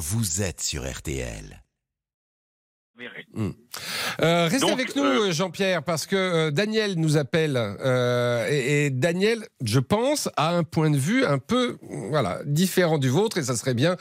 [0.00, 1.62] vous êtes sur RTL.
[3.32, 3.50] Hmm.
[4.20, 7.56] Euh, restez Donc, avec nous, euh, Jean-Pierre, parce que euh, Daniel nous appelle.
[7.56, 11.78] euh, et, et Daniel, je pense, a un point de vue un peu
[12.10, 13.38] voilà, différent du vôtre.
[13.38, 13.96] Et ça serait bien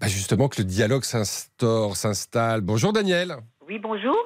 [0.00, 2.62] bah, justement que le dialogue s'instaure, s'installe.
[2.62, 3.36] Bonjour Daniel.
[3.68, 4.16] Oui, bonjour.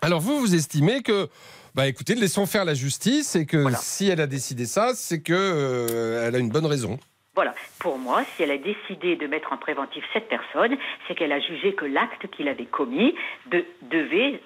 [0.00, 1.28] Alors vous, vous estimez que,
[1.74, 3.78] bah écoutez, laissons faire la justice et que Voilà.
[3.82, 6.98] si elle a décidé ça, c'est que euh, elle a une bonne raison.
[7.40, 7.54] Voilà.
[7.78, 10.76] Pour moi, si elle a décidé de mettre en préventif cette personne,
[11.08, 13.14] c'est qu'elle a jugé que l'acte qu'il avait commis
[13.46, 14.42] de- devait,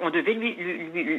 [0.00, 0.56] on devait lui,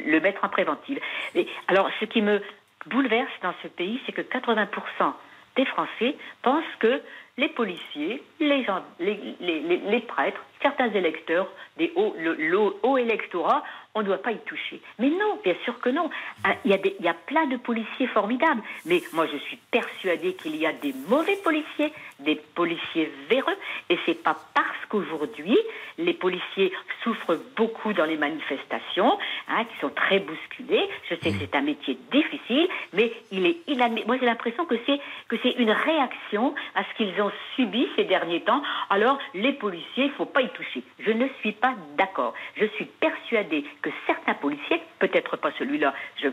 [0.04, 1.00] le mettre en préventive.
[1.34, 2.42] Et alors, ce qui me
[2.88, 5.14] bouleverse dans ce pays, c'est que 80%
[5.56, 7.00] des Français pensent que
[7.36, 13.64] les policiers, les, prêtres, certains électeurs, des hauts, le, haut électorat,
[13.96, 14.80] on ne doit pas y toucher.
[14.98, 16.10] Mais non, bien sûr que non.
[16.44, 18.62] Ah, Il y, a a plein de policiers formidables.
[18.86, 23.56] Mais moi, je suis persuadée qu'il y a des mauvais policiers, des policiers véreux.
[23.88, 25.56] Et c'est pas parce qu'aujourd'hui,
[25.98, 29.16] les policiers souffrent beaucoup dans les manifestations,
[29.48, 30.88] hein, qui sont très bousculés.
[31.08, 34.08] Je sais que c'est un métier difficile, mais il est inadmissible.
[34.08, 37.23] Moi, j'ai l'impression que c'est une réaction à ce qu'ils ont
[37.54, 38.62] subi ces derniers temps.
[38.90, 40.82] Alors, les policiers, il faut pas y toucher.
[40.98, 42.34] Je ne suis pas d'accord.
[42.56, 46.28] Je suis persuadée que certains policiers, peut-être pas celui-là, je,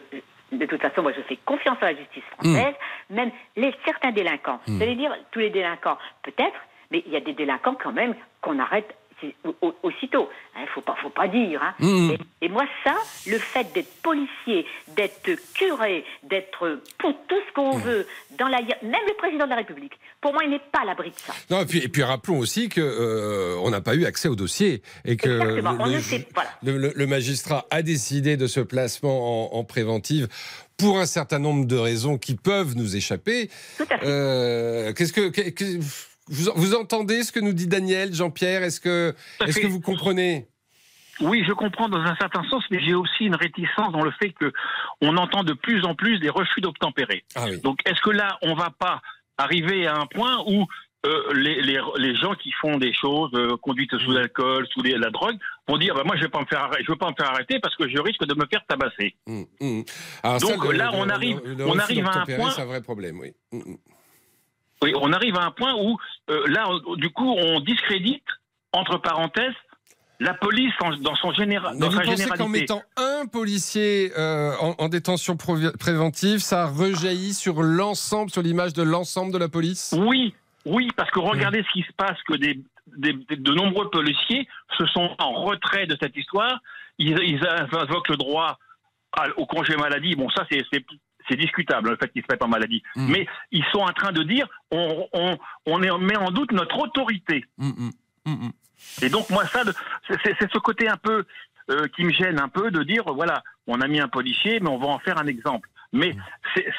[0.52, 2.76] de toute façon, moi, je fais confiance à la justice française,
[3.10, 4.60] même les, certains délinquants.
[4.68, 6.60] Vous allez dire, tous les délinquants, peut-être,
[6.92, 8.96] mais il y a des délinquants quand même qu'on arrête
[9.84, 10.30] aussitôt.
[10.58, 11.62] Il ne faut pas, faut pas dire.
[11.64, 11.74] hein.
[11.80, 12.12] Mmh.
[12.42, 12.96] Et, et moi, ça,
[13.28, 18.06] le fait d'être policier, d'être curé, d'être pour tout ce qu'on veut,
[18.38, 20.86] dans la, hi- même le président de la République, pour moi, il n'est pas à
[20.86, 21.34] l'abri de ça.
[21.50, 24.36] Non, et puis, et puis rappelons aussi que euh, on n'a pas eu accès au
[24.36, 26.50] dossier et que le, ne le- sait- voilà.
[26.64, 30.28] le- le- le magistrat a décidé de ce placement en, en préventive
[30.78, 33.50] pour un certain nombre de raisons qui peuvent nous échapper.
[33.78, 34.06] Tout à fait.
[34.06, 35.80] Euh, Qu'est-ce que, que- que-
[36.32, 38.64] vous, vous entendez ce que nous dit Daniel, Jean-Pierre?
[38.64, 39.62] Est-ce que, fait.
[39.62, 40.48] que vous comprenez?
[41.20, 44.32] Oui, je comprends dans un certain sens, mais j'ai aussi une réticence dans le fait
[44.32, 44.52] que
[45.02, 47.24] on entend de plus en plus des refus d'obtempérer.
[47.36, 47.60] Ah oui.
[47.62, 49.02] Donc, est-ce que là, on va pas
[49.38, 50.66] arriver à un point où
[51.06, 54.98] euh, les, les, les gens qui font des choses, euh, conduite sous l'alcool, sous les-
[54.98, 55.36] la drogue,
[55.68, 57.32] vont dire bah, moi je vais pas me faire arrêter, je veux pas me faire
[57.32, 59.16] arrêter parce que je risque de me faire tabasser.
[59.28, 59.46] Hum.
[60.22, 62.66] Alors Donc, le- là, le- on arrive- le on arrive à un point- C'est un
[62.66, 63.34] vrai problème, oui.
[64.84, 65.98] Oui, on arrive à un point où
[66.30, 68.24] euh, là, on- du coup, on discrédite
[68.74, 69.54] entre parenthèses
[70.20, 70.72] la police
[71.02, 75.36] dans son général, dans vous sa pensez qu'en mettant un policier euh, en, en détention
[75.36, 79.96] préventive, ça rejaillit sur l'ensemble, sur l'image de l'ensemble de la police?
[79.98, 82.60] Oui, oui, parce que regardez ce qui se passe, que des,
[82.98, 86.60] des- des- de nombreux policiers se sont en retrait de cette histoire.
[87.00, 87.42] Ils, ils
[87.74, 88.60] invoquent le droit
[89.14, 90.14] à- au congé maladie.
[90.16, 90.64] Bon, ça, c'est,
[91.32, 92.84] c'est, discutable, le fait qu'ils se mettent en maladie.
[92.96, 93.12] Mm.
[93.12, 96.78] Mais ils sont en train de dire, on, on, on est- met en doute notre
[96.80, 97.46] autorité.
[97.60, 97.92] Hum,
[98.26, 98.52] hum.
[99.02, 99.62] Et donc, moi, ça,
[100.08, 101.26] c'est, ce côté un peu
[101.70, 104.70] euh, qui me gêne un peu de dire, voilà, on a mis un policier, mais
[104.70, 105.70] on va en faire un exemple.
[105.94, 106.16] Mais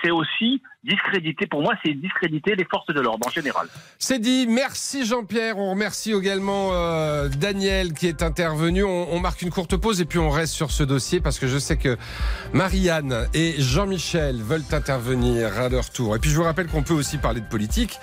[0.02, 3.68] c'est aussi discréditer, pour moi, c'est discréditer les forces de l'ordre en général.
[3.98, 4.46] C'est dit.
[4.48, 5.58] Merci Jean-Pierre.
[5.58, 8.82] On remercie également euh, Daniel qui est intervenu.
[8.82, 11.46] On, on marque une courte pause et puis on reste sur ce dossier parce que
[11.46, 11.96] je sais que
[12.52, 16.16] Marianne et Jean-Michel veulent intervenir à leur tour.
[16.16, 17.98] Et puis je vous rappelle qu'on peut aussi parler de politique,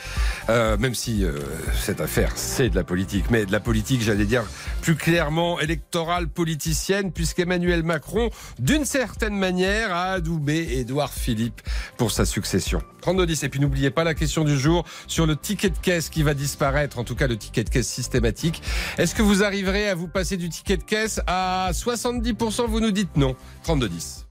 [0.50, 1.34] euh, même si euh,
[1.73, 4.44] cette affaire c'est de la politique, mais de la politique, j'allais dire
[4.81, 8.29] plus clairement électorale, politicienne, puisqu'Emmanuel Macron,
[8.59, 11.62] d'une certaine manière, a adoubé Édouard Philippe
[11.97, 12.69] pour sa succession.
[13.03, 13.46] 32-10.
[13.46, 16.34] Et puis n'oubliez pas la question du jour sur le ticket de caisse qui va
[16.34, 18.62] disparaître, en tout cas le ticket de caisse systématique.
[18.97, 22.91] Est-ce que vous arriverez à vous passer du ticket de caisse à 70% Vous nous
[22.91, 23.35] dites non.
[23.66, 24.25] 32-10.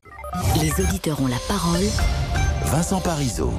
[0.61, 1.85] Les auditeurs ont la parole.
[2.67, 3.53] Vincent Parisot.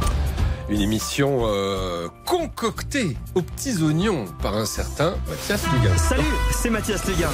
[0.69, 5.97] Une émission euh, concoctée aux petits oignons par un certain Mathias Lugan.
[5.97, 7.31] Salut, c'est Mathias Léguin.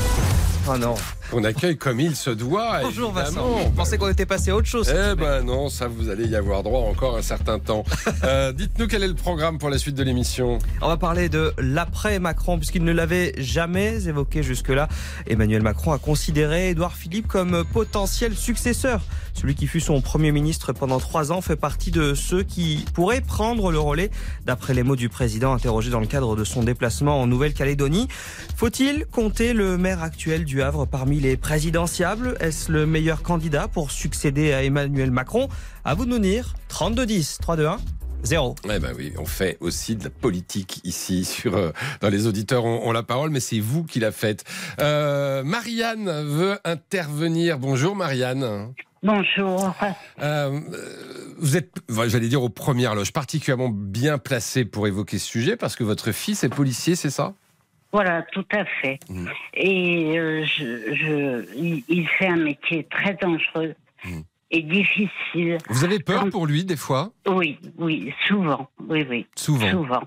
[0.68, 0.96] Oh non.
[1.30, 2.80] Qu'on accueille comme il se doit.
[2.82, 3.56] Bonjour évidemment.
[3.56, 3.70] Vincent.
[3.70, 4.92] Je pensais qu'on était passé à autre chose.
[4.92, 7.84] Eh ben non, ça vous allez y avoir droit encore un certain temps.
[8.24, 10.58] Euh, Dites-nous quel est le programme pour la suite de l'émission.
[10.82, 14.88] On va parler de l'après Macron, puisqu'il ne l'avait jamais évoqué jusque-là.
[15.28, 19.02] Emmanuel Macron a considéré Édouard Philippe comme potentiel successeur.
[19.34, 23.22] Celui qui fut son Premier ministre pendant trois ans fait partie de ceux qui pourraient
[23.22, 24.10] prendre le relais,
[24.46, 28.08] d'après les mots du président interrogé dans le cadre de son déplacement en Nouvelle-Calédonie.
[28.56, 33.92] Faut-il compter le maire actuel du Havre parmi les présidentiables Est-ce le meilleur candidat pour
[33.92, 35.50] succéder à Emmanuel Macron?
[35.84, 36.54] À vous de nous dire.
[36.70, 37.78] 32-10, 3-2-1,
[38.24, 38.56] 0.
[38.66, 41.72] Eh ben oui, on fait aussi de la politique ici sur euh,
[42.02, 44.44] dans les auditeurs ont, ont la parole, mais c'est vous qui la faites.
[44.80, 47.60] Euh, Marianne veut intervenir.
[47.60, 48.74] Bonjour Marianne.
[49.04, 49.76] Bonjour.
[50.24, 50.60] Euh,
[51.38, 51.76] vous êtes,
[52.08, 56.12] j'allais dire aux premières loges, particulièrement bien placée pour évoquer ce sujet parce que votre
[56.12, 57.36] fils est policier, c'est ça?
[57.92, 59.00] Voilà, tout à fait.
[59.10, 59.28] Mm.
[59.54, 64.22] Et euh, je, je- il, il fait un métier très dangereux Mm.
[64.52, 65.58] et difficile.
[65.70, 67.12] Vous avez peur Quand- pour lui des fois?
[67.28, 68.70] Oui, oui, souvent.
[68.88, 69.72] Oui, oui, Souvent.
[69.72, 70.04] souvent.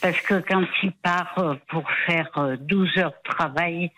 [0.00, 3.90] Parce que quand il part euh, pour faire euh, 12 heures de travail,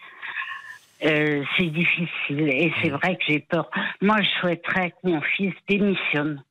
[1.04, 2.48] euh, c'est difficile.
[2.48, 3.70] Et c'est vrai que j'ai peur.
[4.00, 6.42] Moi, je souhaiterais que mon fils démissionne.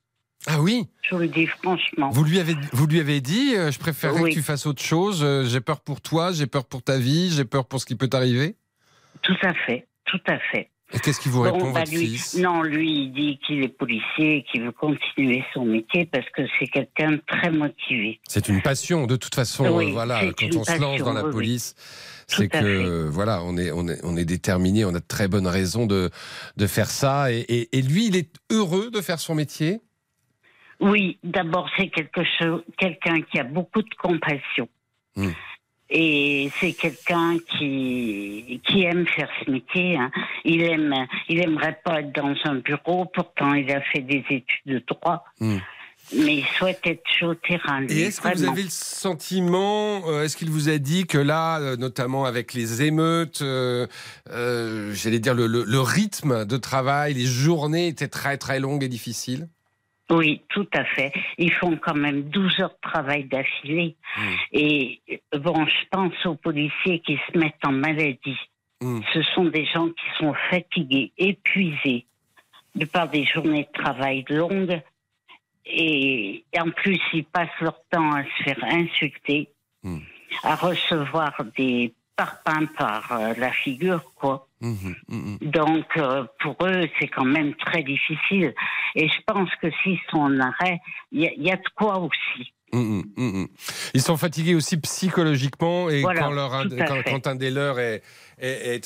[0.46, 2.10] Ah oui Je le dis franchement.
[2.12, 4.30] Vous lui avez, vous lui avez dit, euh, je préférerais Oui.
[4.30, 7.32] que tu fasses autre chose, euh, j'ai peur pour toi, j'ai peur pour ta vie,
[7.32, 8.56] j'ai peur pour ce qui peut t'arriver
[9.24, 10.70] Tout à fait, tout à fait.
[10.94, 13.62] Et qu'est-ce qu'il vous Bon, répond, bah, votre lui, fils non, lui, il dit qu'il
[13.62, 18.22] est policier et qu'il veut continuer son métier parce que c'est quelqu'un de très motivé.
[18.26, 19.68] C'est une passion, de toute façon.
[19.76, 21.76] Oui, euh, voilà, quand on se lance dans la oui, police,
[22.28, 23.10] c'est que fait.
[23.10, 26.10] voilà, on est, on est, on est déterminé, on a de très bonnes raisons de,
[26.56, 27.34] de faire ça.
[27.34, 29.82] Et, et- et lui, il est heureux de faire son métier.
[30.80, 34.70] Oui, d'abord, c'est quelque chose, quelqu'un qui a beaucoup de compassion.
[35.16, 35.32] Hmm.
[35.90, 39.98] Et c'est quelqu'un qui, qui aime faire ce métier.
[39.98, 40.12] hein.
[40.44, 40.94] Il aime,
[41.30, 43.06] il aimerait pas être dans un bureau.
[43.06, 45.24] Pourtant, il a fait des études de droit.
[45.40, 45.58] Hmm.
[46.16, 47.86] Mais il souhaite être sur le terrain.
[47.90, 51.60] Et est-ce que vous avez le sentiment, euh, est-ce qu'il vous a dit que là,
[51.60, 53.88] euh, notamment avec les émeutes, euh,
[54.30, 58.84] euh, j'allais dire le, le- le rythme de travail, les journées étaient très très longues
[58.84, 59.50] et difficiles?
[60.10, 61.12] Oui, tout à fait.
[61.38, 63.96] Ils font quand même 12 heures de travail d'affilée.
[64.18, 64.22] Mm.
[64.54, 65.02] Et
[65.38, 68.40] bon, je pense aux policiers qui se mettent en maladie.
[68.82, 69.02] Mm.
[69.14, 72.06] Ce sont des gens qui sont fatigués, épuisés
[72.76, 74.82] de par des journées de travail longues.
[75.66, 79.50] Et, en plus, ils passent leur temps à se faire insulter,
[79.84, 80.00] Mm.
[80.44, 84.48] à recevoir des par euh, la figure, quoi.
[84.62, 85.38] Mhm, mhm.
[85.42, 88.54] Donc, euh, pour eux, c'est quand même très difficile.
[88.96, 90.80] Et je pense que s'ils sont en arrêt,
[91.12, 92.54] il y, a- il y a de quoi aussi.
[92.74, 93.48] Mhm.
[93.94, 98.02] Ils sont fatigués aussi psychologiquement et Voilà, quand, leur un, quand, quand des leurs est,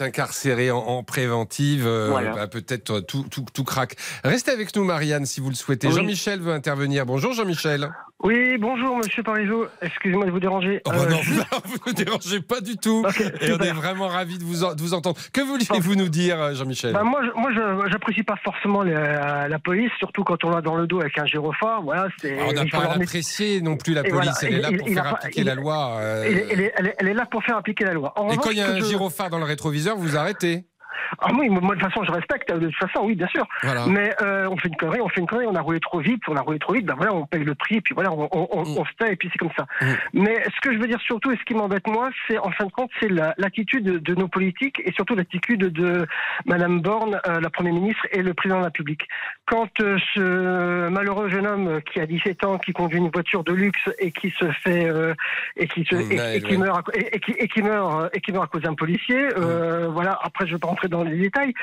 [0.01, 2.31] incarcéré en, en préventive, euh, Voilà.
[2.35, 3.95] bah, peut-être tout, tout, tout craque.
[4.23, 5.87] Restez avec nous, Marianne, si vous le souhaitez.
[5.87, 5.95] Oui.
[5.95, 7.07] Jean-Michel veut intervenir.
[7.07, 7.89] Bonjour, Jean-Michel.
[8.23, 9.65] Oui, bonjour Monsieur Parisot.
[9.81, 10.79] Excusez-moi de vous déranger.
[10.85, 11.17] Oh, bah Euh, non,
[11.65, 13.03] vous ne dérangez pas du tout.
[13.07, 15.17] Ok, Et on est vraiment ravis de vous, en- de vous entendre.
[15.33, 16.93] Que vouliez-vous nous dire, euh, Jean-Michel?
[16.93, 20.61] Bah, moi, je- moi, je j'apprécie pas forcément la, la police, surtout quand on l'a
[20.61, 21.81] dans le dos avec un gyrophare.
[21.81, 22.33] Voilà, c'est.
[22.37, 24.13] Alors, On n'a pas à l'apprécier non plus, la police.
[24.13, 25.97] voilà, Elle est là pour faire appliquer la loi.
[25.99, 28.13] euh, Elle, est- là pour faire appliquer la loi.
[28.31, 30.65] Et quand il y a un je- gyrophare dans le rétroviseur, vous arrêtez.
[31.19, 32.51] Ah oui, moi de toute façon, je respecte.
[32.53, 33.45] De toute façon, oui, bien sûr.
[33.63, 33.85] Voilà.
[33.87, 36.21] Mais euh, on fait une connerie, on fait une connerie, on a roulé trop vite,
[36.27, 38.29] on a roulé trop vite, ben voilà, on paye le prix, et puis voilà, on,
[38.31, 38.77] on, on- Mm.
[38.77, 39.65] on se tait, et puis c'est comme ça.
[39.81, 39.85] Mm.
[40.13, 42.65] Mais ce que je veux dire surtout, et ce qui m'embête moi, c'est en fin
[42.65, 46.05] de compte, c'est la- l'attitude de, de nos politiques, et surtout l'attitude de
[46.45, 49.07] Madame Borne, euh, la Première ministre, et le Président de la République.
[49.45, 53.53] Quand euh, ce malheureux jeune homme qui a 17 ans, qui conduit une voiture de
[53.53, 54.85] luxe, et qui se fait...
[54.89, 55.13] euh,
[55.57, 58.03] et qui, se, Mm, et, et qui meurt à, et, et qui, et qui meurt
[58.05, 59.93] euh, et qui meurt à cause d'un policier euh, Mm.
[59.93, 61.53] voilà après je vais pas rentrer dans les détails.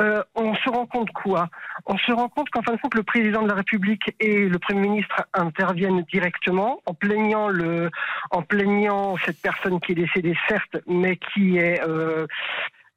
[0.00, 1.48] Euh, on se rend compte quoi?
[1.86, 4.58] On se rend compte qu'en fin de compte, le président de la République et le
[4.58, 7.90] Premier ministre interviennent directement en plaignant, le,
[8.30, 12.26] en plaignant cette personne qui est décédée, certes, mais qui est, euh,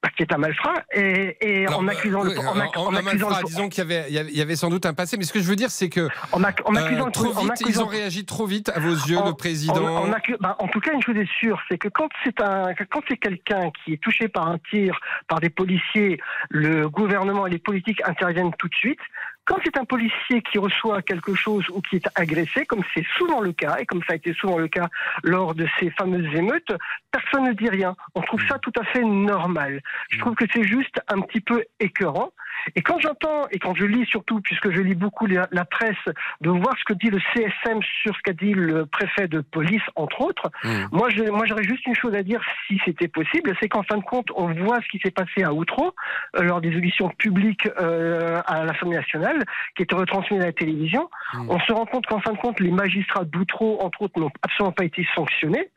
[0.03, 2.37] bah, qui est un malfrat, et, et en accusant euh, le.
[2.39, 4.69] en en- en en accusant malfrat, le- disons qu'il y avait, il y avait- sans
[4.69, 7.07] doute un passé, mais ce que je veux dire, c'est que en ac- en accusant
[7.07, 10.11] euh, trop vite, ils accusant- ont réagi trop vite à vos yeux, le président.
[10.13, 13.01] Accu- bah, en tout cas, une chose est sûre, c'est que quand c'est un, quand
[13.07, 14.99] c'est quelqu'un qui est touché par un tir,
[15.29, 18.99] par des policiers, le gouvernement et les politiques interviennent tout de suite.
[19.45, 23.41] Quand c'est un policier qui reçoit quelque chose ou qui est agressé, comme c'est souvent
[23.41, 24.87] le cas, et comme ça a été souvent le cas
[25.23, 26.71] lors de ces fameuses émeutes,
[27.11, 27.95] personne ne dit rien.
[28.15, 29.81] On trouve ça tout à fait normal.
[30.09, 32.31] Je trouve que c'est juste un petit peu écœurant.
[32.75, 35.97] Et quand j'entends, et quand je lis surtout, puisque je lis beaucoup la, la presse,
[36.41, 39.81] de voir ce que dit le CSM sur ce qu'a dit le préfet de police,
[39.95, 40.87] entre autres, Mm.
[40.91, 43.97] moi, je, moi, j'aurais juste une chose à dire, si c'était possible, c'est qu'en fin
[43.97, 45.93] de compte, on voit ce qui s'est passé à Outreau
[46.37, 49.32] euh, lors des auditions publiques euh, à l'Assemblée nationale,
[49.75, 51.09] qui étaient retransmises à la télévision.
[51.33, 51.49] Mm.
[51.49, 54.71] On se rend compte qu'en fin de compte, les magistrats d'Outreau, entre autres, n'ont absolument
[54.71, 55.69] pas été sanctionnés.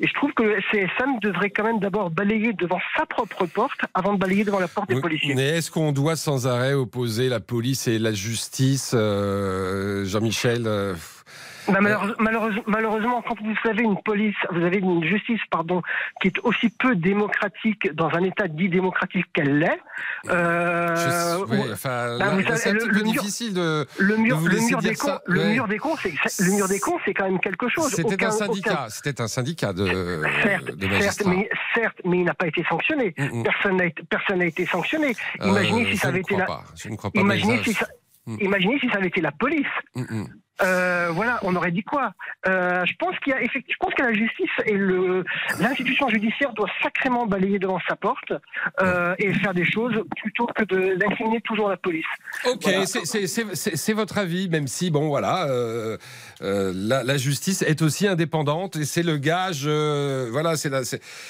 [0.00, 3.80] Et je trouve que le CSM devrait quand même d'abord balayer devant sa propre porte
[3.94, 5.34] avant de balayer devant la porte des policiers.
[5.34, 10.94] Mais est-ce qu'on doit sans arrêt opposer la police et la justice, euh, Jean-Michel euh,
[11.68, 15.82] Bah, malheureuse- malheureuse- malheureusement, quand vous avez une police, vous avez une justice, pardon,
[16.20, 19.80] qui est aussi peu démocratique dans un État dit démocratique qu'elle l'est.
[20.28, 23.86] euh, je- ouais, enfin, bah, là, savez, le- le difficile de.
[23.98, 25.52] le mur, de le mur des cons, le ouais.
[25.52, 27.88] mur des cons, c'est le mur des cons, c'est quand même quelque chose.
[27.90, 32.24] C'était un aucun- syndicat, c'était un syndicat de, Certes, de certes, mais, certes, mais il
[32.24, 33.14] n'a pas été sanctionné.
[33.18, 33.42] Mm, mm.
[33.44, 35.14] Personne n'a été, personne n'a été sanctionné.
[35.44, 36.62] Imaginez Euh, si ça avait été la, pas.
[36.74, 37.20] Je ne crois pas.
[37.20, 37.86] imaginez si ça-
[38.26, 38.36] Mm.
[38.40, 39.66] imaginez si ça avait été la police.
[39.94, 40.26] Mm, mm.
[40.62, 42.12] Euh, voilà, on aurait dit quoi?
[42.48, 45.24] Euh, Je pense qu'il y a effectivement, je pense que la justice et le
[45.60, 48.32] l'institution judiciaire doit sacrément balayer devant sa porte
[48.80, 52.04] euh, et faire des choses plutôt que de d'incriminer toujours la police.
[52.46, 52.86] Ok, Voilà.
[52.86, 55.46] c'est- votre avis, même si bon voilà,
[56.40, 59.66] la, la justice est aussi indépendante et c'est le gage.
[59.66, 60.70] voilà, c'est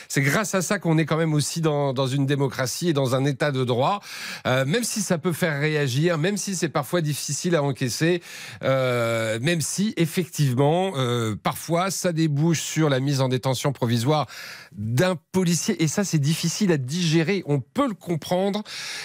[0.09, 3.15] c'est grâce à ça qu'on est quand même aussi dans, dans une démocratie et dans
[3.15, 4.01] un état de droit,
[4.45, 8.23] même si ça peut faire réagir, même si c'est parfois difficile à encaisser,
[8.63, 14.27] euh, même si effectivement euh, parfois ça débouche sur la mise en détention provisoire
[14.73, 17.43] d'un policier et ça c'est difficile à digérer.
[17.47, 18.63] On peut le comprendre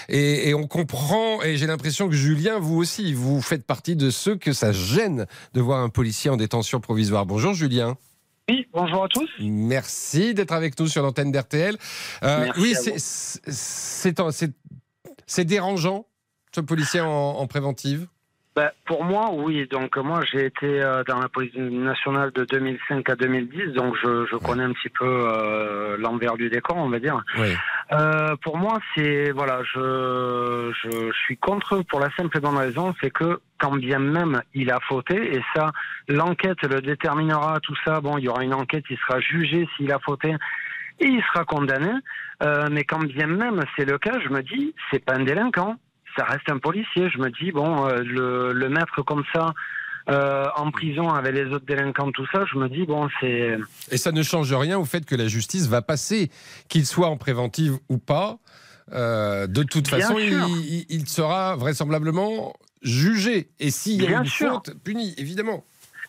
[0.08, 4.10] et, et on comprend et j'ai l'impression que Julien vous aussi vous faites partie de
[4.10, 7.26] ceux que ça gêne de voir un policier en détention provisoire.
[7.26, 7.96] Bonjour Julien.
[8.50, 9.28] Oui, bonjour à tous.
[9.40, 11.78] Merci d'être avec nous sur l'antenne d'RTL.
[12.22, 12.98] Euh, oui, c'est-
[15.44, 16.06] dérangeant
[16.54, 18.06] ce policier en, en préventive?
[18.56, 19.66] Ben, pour moi, oui.
[19.68, 24.26] Donc moi, j'ai été euh, dans la police nationale de 2005 à 2010, donc je,
[24.30, 27.20] je connais un petit peu euh, l'envers du décor, on va dire.
[27.36, 27.48] Oui.
[27.92, 32.56] Euh, pour moi, c'est voilà, je, je je suis contre pour la simple et bonne
[32.56, 35.72] raison, c'est que quand bien même il a fauté, et ça,
[36.08, 38.00] l'enquête le déterminera, tout ça.
[38.00, 40.34] Bon, il y aura une enquête, il sera jugé s'il a fauté.
[41.00, 41.90] Et il sera condamné,
[42.42, 45.76] Euh, mais quand bien même c'est le cas, je me dis, c'est pas un délinquant,
[46.16, 47.08] ça reste un policier.
[47.10, 49.52] Je me dis, bon, euh, le, le mettre comme ça
[50.10, 53.56] euh, en prison avec les autres délinquants, tout ça, je me dis, bon, c'est.
[53.90, 56.30] Et ça ne change rien au fait que la justice va passer,
[56.68, 58.38] qu'il soit en préventive ou pas.
[58.92, 60.32] Euh, de toute Bien façon, il,
[60.68, 62.52] il- il sera vraisemblablement
[62.82, 63.48] jugé.
[63.58, 64.52] Et s'il y a Bien une sûr.
[64.52, 65.64] faute, puni, évidemment.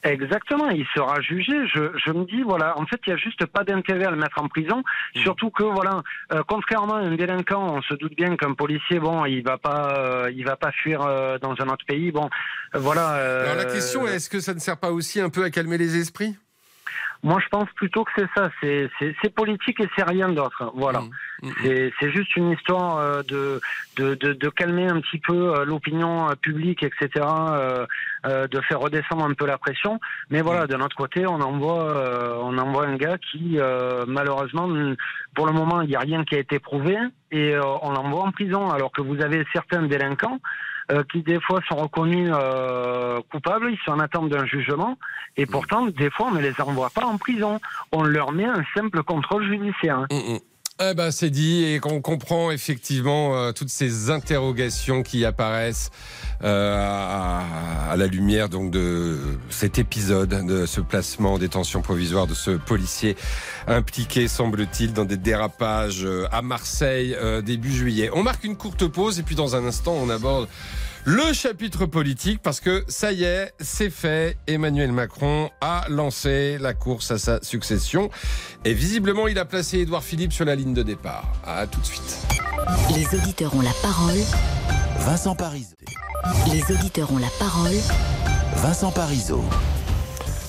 [0.05, 1.53] Exactement, il sera jugé.
[1.73, 4.17] Je, je me dis, voilà, en fait, il n'y a juste pas d'intérêt à le
[4.17, 4.83] mettre en prison.
[5.15, 9.25] Surtout que, voilà, euh, contrairement à un délinquant, on se doute bien qu'un policier, bon,
[9.25, 12.11] il va pas, euh, il va pas fuir euh, dans un autre pays.
[12.11, 12.29] Bon,
[12.75, 13.15] euh, voilà.
[13.15, 15.49] euh, Alors la question est, est-ce que ça ne sert pas aussi un peu à
[15.49, 16.35] calmer les esprits?
[17.23, 18.49] Moi, je pense plutôt que c'est ça.
[18.61, 20.71] C'est, politique et c'est rien d'autre.
[20.75, 21.01] Voilà.
[21.01, 21.09] Mmh,
[21.43, 21.91] mmh, mmh.
[21.99, 23.59] C'est, juste une histoire euh, de,
[23.97, 27.25] de, de, de calmer un petit peu euh, l'opinion euh, publique, etc.
[27.25, 27.85] euh,
[28.25, 29.99] euh, de faire redescendre un peu la pression.
[30.29, 34.67] Mais voilà, de notre côté, on envoie, euh, on envoie un gars qui, euh, malheureusement,
[35.33, 36.97] pour le moment, il n'y a rien qui a été prouvé
[37.31, 38.69] et on l'envoie en prison.
[38.69, 40.39] Alors que vous avez certains délinquants
[40.91, 44.97] euh, qui, des fois, sont reconnus euh, coupables, ils sont en attente d'un jugement
[45.37, 47.59] et pourtant, des fois, on ne les envoie pas en prison.
[47.91, 50.05] On leur met un simple contrôle judiciaire.
[50.11, 50.39] Mm, mm.
[50.83, 55.89] Eh ben, c'est dit et qu'on comprend effectivement euh, toutes ces interrogations qui apparaissent
[56.43, 59.17] euh, à, à la lumière donc de
[59.49, 63.15] cet épisode, de ce placement en détention provisoire de ce policier
[63.67, 68.09] impliqué, semble-t-il, dans des dérapages euh, à Marseille euh, début juillet.
[68.13, 70.49] On marque une courte pause et puis dans un instant, on aborde
[71.05, 74.37] le chapitre politique parce que ça y est, c'est fait.
[74.47, 78.09] Emmanuel Macron a lancé la course à sa succession
[78.65, 81.31] et visiblement il a placé Édouard Philippe sur la ligne de départ.
[81.45, 82.19] À tout de suite.
[82.95, 84.19] Les auditeurs ont la parole.
[84.99, 85.75] Vincent Parisot.
[86.51, 87.75] Les auditeurs ont la parole.
[88.55, 89.43] Vincent Parisot.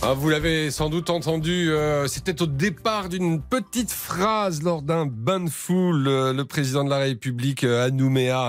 [0.08, 5.04] Ah, vous l'avez sans doute entendu, euh, c'était au départ d'une petite phrase lors d'un
[5.04, 6.06] bain de foule.
[6.06, 7.90] euh, le président de la République, euh,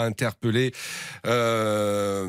[0.06, 0.72] interpellé,
[1.26, 2.28] euh,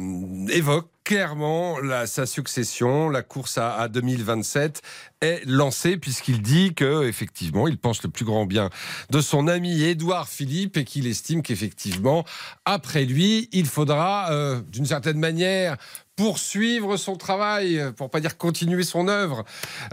[0.48, 4.80] évoque clairement la, sa succession, la course à, à 2027
[5.20, 8.70] est lancée puisqu'il dit que effectivement il pense le plus grand bien
[9.10, 12.24] de son ami Édouard Philippe et qu'il estime qu'effectivement
[12.66, 14.30] après lui il faudra
[14.70, 15.78] d'une certaine manière
[16.18, 19.44] poursuivre son travail, pour pas dire continuer son œuvre.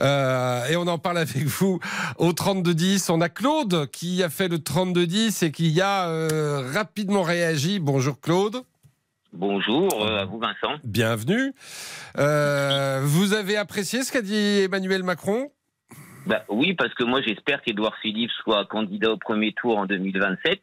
[0.02, 1.80] Euh, et on en parle avec vous
[2.18, 3.12] au 3210.
[3.12, 7.80] On a Claude qui a fait le 3210 et qui a euh, rapidement réagi.
[7.80, 8.58] Bonjour Claude.
[9.34, 10.80] Bonjour euh, à vous Vincent.
[10.84, 11.54] Bienvenue.
[12.16, 15.52] Vous avez apprécié ce qu'a dit Emmanuel Macron?
[16.26, 20.60] Bah, oui, parce que moi j'espère qu'Edouard Philippe soit candidat au premier tour en 2027.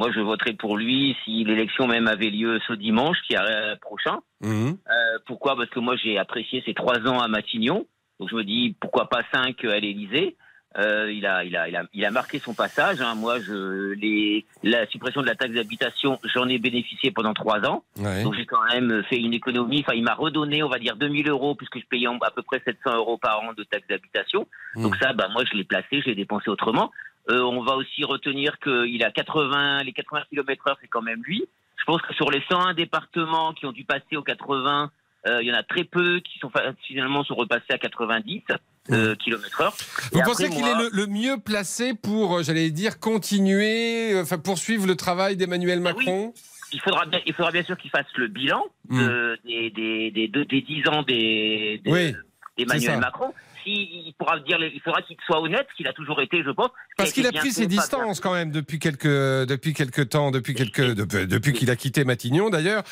[0.00, 4.20] Moi je voterai pour lui si l'élection même avait lieu ce dimanche qui est prochain.
[4.40, 4.78] Mhm.
[4.88, 5.56] Euh, pourquoi?
[5.56, 7.84] Parce que moi j'ai apprécié ses trois ans à Matignon.
[8.18, 10.38] Donc je me dis pourquoi pas cinq à l'Élysée?
[10.78, 13.02] Euh, il, a, il, a, il, a, il a marqué son passage.
[13.02, 13.16] Hein.
[13.16, 17.82] Moi, je, les, la suppression de la taxe d'habitation, j'en ai bénéficié pendant trois ans.
[17.98, 18.22] Ouais.
[18.22, 19.80] Donc j'ai quand même fait une économie.
[19.80, 22.62] Enfin, il m'a redonné, on va dire, 2000 euros puisque je payais à peu près
[22.64, 24.46] 700 euros par an de taxe d'habitation.
[24.76, 24.82] Mmh.
[24.82, 26.92] Donc ça, bah, moi, je l'ai placé, je l'ai dépensé autrement.
[27.30, 31.22] Euh, on va aussi retenir qu'il a 80, les 80 km heure, c'est quand même
[31.24, 31.44] lui.
[31.78, 34.90] Je pense que sur les 101 départements qui ont dû passer aux 80,
[35.26, 36.50] euh, il y en a très peu qui sont
[36.86, 38.42] finalement sont repassés à 90
[38.90, 39.74] euh, km heure.
[40.12, 44.22] Vous Et pensez qu'il est le, le mieux placé pour, euh, j'allais dire, continuer, euh,
[44.22, 46.32] enfin poursuivre le travail d'Emmanuel Macron?
[46.72, 50.28] Il faudra bien, il faudra bien sûr qu'il fasse le bilan de- des, des, des,
[50.28, 51.80] deux- des 10 ans des.
[51.86, 52.14] Oui,
[53.00, 53.32] Macron.
[53.64, 53.70] Si,
[54.06, 56.50] il pourra dire, les- il faudra qu'il soit honnête, ce qu'il a toujours été, je
[56.50, 56.70] pense.
[56.96, 60.94] Parce qu'il a pris ses distances quand même depuis quelques, depuis quelques temps, depuis, quelques,
[60.94, 62.82] depuis, depuis qu'il a quitté Matignon d'ailleurs,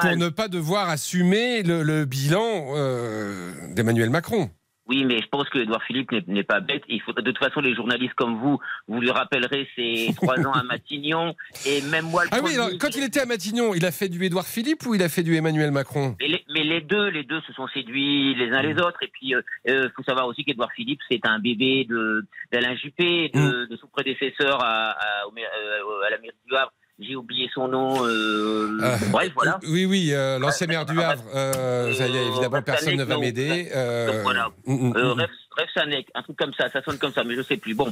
[0.00, 4.50] pour ne pas devoir assumer le, le bilan euh, d'Emmanuel Macron.
[4.88, 6.82] Oui, mais je pense que Edouard Philippe n'est- pas bête.
[6.88, 10.52] Il faut, de toute façon, les journalistes comme vous, vous lui rappellerez ses trois ans
[10.52, 11.34] à Matignon.
[11.66, 14.08] Et même moi, le Ah oui, alors, quand il était à Matignon, il a fait
[14.08, 16.16] du Édouard Philippe ou il a fait du Emmanuel Macron?
[16.20, 18.80] Mais les, mais les deux, les deux se sont séduits les uns les Mm.
[18.80, 19.02] autres.
[19.02, 19.34] Et puis,
[19.66, 23.88] il faut savoir aussi qu'Edouard Philippe, c'est un bébé de d'Alain Juppé, de, de son
[23.88, 26.72] prédécesseur à, à, euh, à la mairie du Havre.
[27.00, 28.04] J'ai oublié son nom.
[28.04, 29.60] euh, Ah, bref, voilà.
[29.68, 31.22] Oui, oui, euh, l'ancien maire du Havre.
[31.34, 33.68] euh, ça y est, évidemment, personne ne va m'aider.
[33.74, 34.48] euh, voilà.
[34.66, 35.20] mm, mm, Euh, mm.
[35.20, 37.74] Ref, Sanek, un truc comme ça, ça sonne comme ça, mais je sais plus.
[37.74, 37.86] Bon.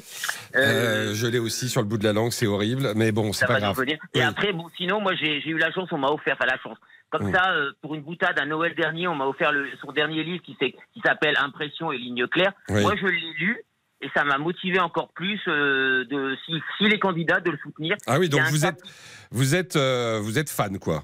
[0.56, 3.32] Euh, Euh, je l'ai aussi sur le bout de la langue, c'est horrible, mais bon,
[3.32, 3.76] c'est pas grave.
[3.76, 3.96] venir.
[4.14, 4.24] Et Oui.
[4.24, 6.78] après, bon, sinon, moi, j'ai eu la chance, on m'a offert, enfin la chance.
[7.10, 7.34] Comme Mm.
[7.34, 10.42] ça, euh, pour une boutade, à Noël dernier, on m'a offert le, son dernier livre
[10.44, 10.56] qui
[11.04, 12.52] s'appelle Impression et lignes claires.
[12.68, 12.82] Oui.
[12.82, 13.62] Moi, je l'ai lu.
[14.06, 17.96] Et ça m'a motivé encore plus euh, de si, si les candidats de le soutenir.
[18.06, 18.84] Ah oui, donc vous cap- êtes,
[19.32, 21.02] vous êtes, euh, vous êtes fan, quoi.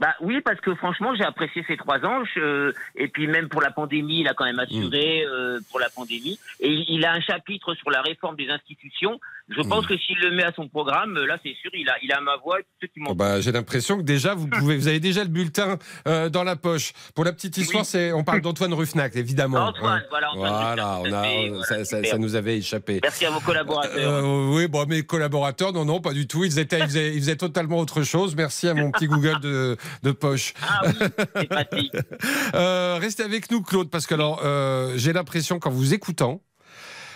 [0.00, 2.24] Bah oui, parce que franchement, j'ai apprécié ces trois ans.
[2.34, 5.28] je- et puis même pour la pandémie, il a quand même assuré Mm.
[5.30, 6.38] euh, pour la pandémie.
[6.58, 9.20] Et il, il a un chapitre sur la réforme des institutions.
[9.50, 9.68] Je Mm.
[9.68, 12.12] pense que s'il le met à son programme, euh, là, c'est sûr, il a, il
[12.12, 12.58] a ma voix.
[12.80, 15.76] Ceux qui Oh bah, J'ai l'impression que déjà, vous, pouvez, vous avez déjà le bulletin
[16.06, 16.92] euh, dans la poche.
[17.14, 19.66] Pour la petite histoire, c'est, on parle d'Antoine Ruffnac, évidemment.
[19.66, 22.10] Antoine, voilà, Antoine Voilà, Ruffnac, on a, tout à fait, voilà, ça, ça- super.
[22.12, 23.00] ça nous avait échappé.
[23.02, 23.92] Merci à vos collaborateurs.
[24.24, 26.44] Euh, oui, bon, mes collaborateurs, non, non, pas du tout.
[26.44, 28.36] Ils, étaient, ils, faisaient, ils faisaient totalement autre chose.
[28.36, 30.54] Merci à mon petit Google de, de poche.
[30.62, 30.92] Ah oui,
[31.36, 31.92] c'est pratique.
[32.54, 36.40] Euh, restez avec nous, Claude, parce que alors, euh, j'ai l'impression, qu'en vous écoutant,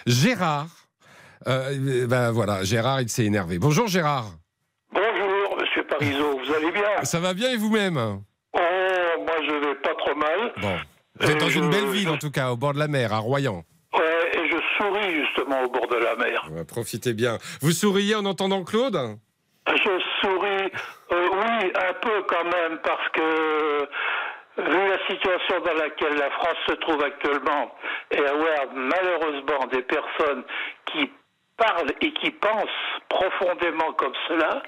[0.07, 0.69] Gérard,
[1.47, 3.59] euh, ben voilà, Gérard, il s'est énervé.
[3.59, 4.27] Bonjour Gérard.
[4.93, 7.05] Bonjour, monsieur Parisot, vous allez bien?
[7.05, 7.97] Ça va bien et vous-même?
[7.97, 8.59] Oh,
[9.19, 10.53] moi je vais pas trop mal.
[10.61, 10.77] Bon.
[11.21, 13.13] Vous êtes dans Euh, une belle ville, en tout cas, au bord de la mer,
[13.13, 13.65] à Royan.
[13.93, 16.49] Ouais, et je souris justement au bord de la mer.
[16.51, 17.39] Ouais, profitez bien.
[17.61, 18.99] Vous souriez en entendant Claude?
[19.69, 20.71] Je souris,
[21.13, 23.89] euh, oui, un peu quand même, parce que
[24.59, 27.73] vu la situation dans laquelle la France se trouve actuellement,
[28.11, 30.43] et avoir malheureusement des personnes
[30.93, 31.11] qui
[31.57, 32.69] parlent et qui pensent
[33.09, 34.63] profondément comme cela,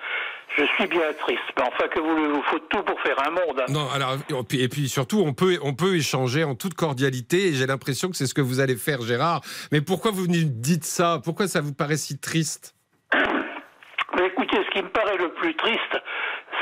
[0.57, 1.43] je suis bien triste.
[1.57, 3.61] Mais enfin, que voulez-vous, faut tout pour faire un monde.
[3.61, 3.65] hein.
[3.69, 4.17] Non, alors,
[4.53, 8.17] et puis, surtout, on peut, on peut échanger en toute cordialité, et j'ai l'impression que
[8.17, 9.41] c'est ce que vous allez faire, Gérard.
[9.73, 11.21] Mais pourquoi vous nous dites ça?
[11.25, 12.75] Pourquoi ça vous paraît si triste?
[13.13, 15.99] Mais écoutez, ce qui me paraît le plus triste,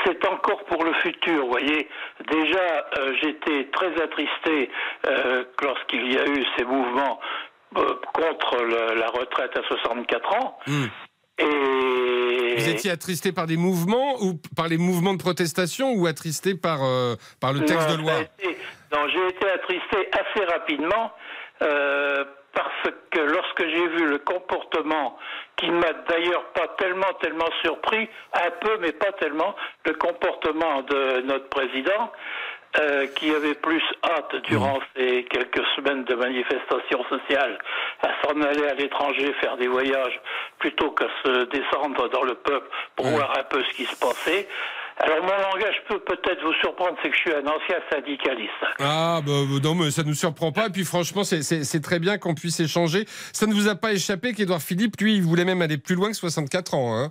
[0.04, 1.44] c'est encore pour le futur.
[1.44, 1.88] Vous voyez,
[2.28, 4.70] déjà, euh, j'étais très attristé
[5.06, 7.20] euh, lorsqu'il y a eu ces mouvements
[7.74, 10.58] contre le- la retraite à 64 ans.
[10.66, 10.84] Hmm.
[11.38, 16.54] Et Vous étiez attristé par des mouvements ou par les mouvements de protestation ou attristé
[16.54, 18.56] par, euh, par le texte Non, de loi été-
[18.92, 21.12] non, j'ai été attristé assez rapidement
[21.62, 25.18] euh, parce que lorsque j'ai vu le comportement
[25.56, 29.56] qui ne m'a d'ailleurs pas tellement, tellement surpris, un peu, mais pas tellement,
[29.86, 32.12] le comportement de notre président,
[32.80, 37.58] euh, qui avait plus hâte durant ces quelques semaines de manifestations sociales
[38.02, 40.20] à s'en aller à l'étranger faire des voyages
[40.58, 44.48] plutôt qu'à se descendre dans le peuple pour voir un peu ce qui se passait.
[44.98, 48.52] Alors mon langage peut peut-être vous surprendre, c'est que je suis un ancien syndicaliste.
[48.78, 50.66] Ah, bah, bah, non, mais ça ne nous surprend pas.
[50.66, 53.04] Et puis, franchement, c'est- très bien qu'on puisse échanger.
[53.32, 56.10] Ça ne vous a pas échappé qu'Édouard Philippe, lui, il voulait même aller plus loin
[56.10, 56.96] que 64 ans.
[56.96, 57.10] Hein.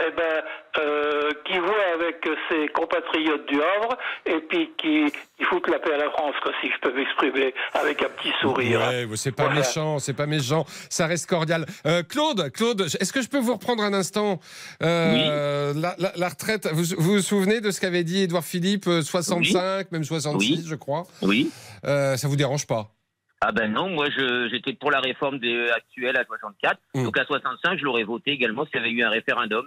[0.00, 0.06] Oui.
[0.08, 5.04] Eh ben, euh, qui voit avec ses compatriotes du Havre et puis qui,
[5.38, 8.32] qui foutent la paix à la France, quoi, si je peux m'exprimer avec un petit
[8.40, 8.80] sourire.
[8.80, 9.60] Ouais, c'est pas Voilà.
[9.60, 10.64] méchant, c'est pas méchant.
[10.90, 11.66] Ça reste cordial.
[11.86, 14.40] Euh, Claude, Claude, est-ce que je peux vous reprendre un instant
[14.82, 18.86] Euh, la, la- la retraite, vous, vous vous souvenez de ce qu'avait dit Édouard Philippe,
[18.88, 20.64] euh, 65, même 66, Oui.
[20.68, 21.04] je crois?
[21.22, 21.50] Oui.
[21.86, 22.88] Euh, Ça vous dérange pas?
[23.40, 26.78] Ah ben non, moi je- j'étais pour la réforme des, actuelle à 64.
[26.94, 27.04] Mm.
[27.04, 29.66] Donc à 65, je l'aurais voté également s'il y avait eu un référendum.